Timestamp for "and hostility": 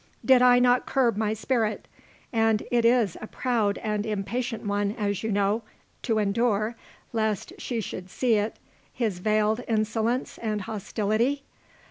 10.39-11.43